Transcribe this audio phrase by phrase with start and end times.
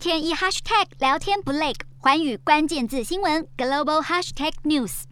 [0.00, 5.02] 天一 hashtag 聊天不累，寰宇关键字新闻 global hashtag news。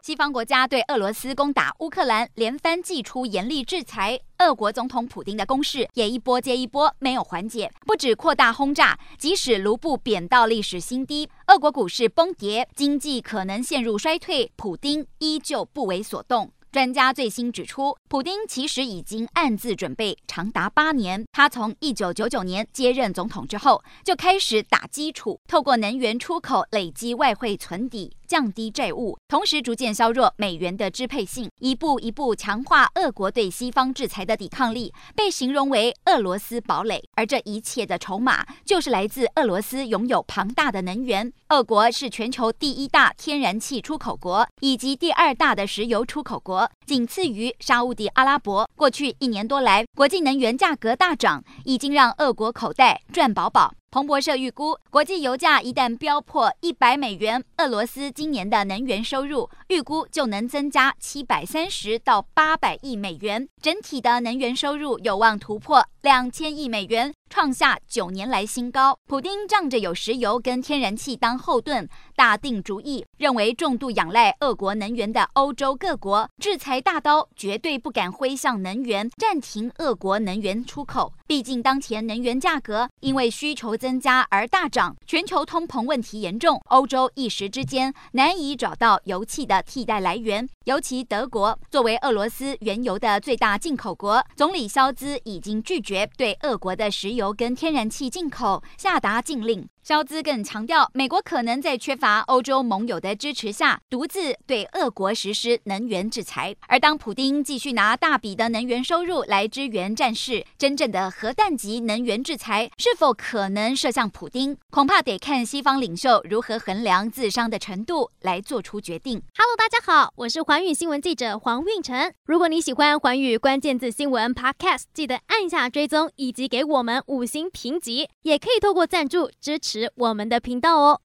[0.00, 7.70] 西方国家对俄罗斯攻打乌克兰连番祭出严厉制裁，俄国总统普丁的攻势也一波接一波，没有缓解。
[7.86, 16.50] 不止扩大轰炸，即使卢布贬到历史新低，俄国股市崩跌，经济可能陷入衰退，普丁依旧不为所动。
[16.72, 21.22] 专家最新指出，普丁其实已经暗自准备长达八年。
[21.30, 28.16] 他从一九九九年接任总统之后，就开始打基础，透过能源出口累积外汇存底。
[28.32, 37.04] 降低债务，同时逐渐削弱美元的支配性，一步一步强化俄国对西方制裁的抵抗力，被形容为俄罗斯堡垒。
[37.14, 41.30] 而这一切的筹码，就是来自俄罗斯拥有庞大的能源。
[41.50, 48.66] 俄国是全球第一大天然气出口国，以及第二大的石油出口国，仅次于沙乌地阿拉伯。
[48.74, 53.74] 过去一年多来，国际能源价格大涨，已经让俄国口袋赚饱饱。
[53.92, 67.12] 彭博社预估，国际油价一旦飙破一百美元，俄罗斯今年的能源收入预估就能增加七百三十到八百亿美元，整体的能源收入有望突破两千亿美元。
[67.32, 68.94] 创下九年来新高。
[69.06, 81.10] 普丁仗着有石油跟天然气当后盾，打定主意，认为重度仰赖俄国能源的欧洲各国制裁大刀绝对不敢挥向能源，暂停俄国能源出口。
[81.26, 90.46] 毕竟当前能源价格因为需求增加而大涨，全球通膨问题严重，欧洲一时之间难以找到油气的替代来源。
[90.66, 97.21] 尤其德国作为俄罗斯原油的最大进口国，总理肖兹已经拒绝对俄国的石油。
[97.22, 99.68] 油跟天然气进口下达禁令。
[99.82, 106.54] 肖兹更强调，美国可能在缺乏欧洲盟友的支持下，独自对俄国实施能源制裁。
[106.68, 119.20] 而当普丁继续拿大笔的能源收入来支援战事，真正的核弹级能源制裁是否可能射向普丁，恐怕得看西方领袖如何衡量自伤的程度来做出决定。
[119.36, 122.12] Hello，大家好，我是环宇新闻记者黄运成。
[122.26, 129.71] 如果你喜欢环宇关键字新闻 Podcast，记得按下追踪以及给我们五星评级，也可以透过赞助支持。
[129.72, 131.00] 持我们的频道哦。